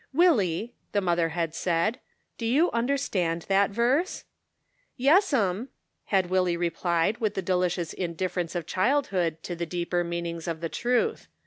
[0.25, 1.99] "Willie," the mother had said,"
[2.39, 4.23] do you understand that verse?"
[4.99, 5.67] ""Yes'rii,"
[6.05, 10.59] had Willy replied with the de licious indifference of childhood to the deeper meanings of
[10.59, 11.27] the truth.